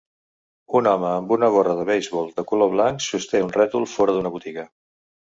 Un 0.77 0.87
home 0.91 1.09
amb 1.09 1.33
una 1.35 1.49
gorra 1.55 1.75
de 1.79 1.83
beisbol 1.89 2.31
de 2.39 2.45
color 2.51 2.71
blanc 2.71 3.03
sosté 3.09 3.41
un 3.49 3.53
rètol 3.59 3.85
fora 3.91 4.17
d'una 4.17 4.33
botiga 4.39 4.65